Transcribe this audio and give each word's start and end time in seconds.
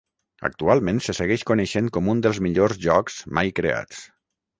Actualment 0.47 1.01
se 1.07 1.13
segueix 1.17 1.43
coneixent 1.49 1.91
com 1.97 2.09
un 2.13 2.23
dels 2.27 2.39
millors 2.45 2.79
jocs 2.87 3.19
mai 3.41 3.53
creats. 3.61 4.01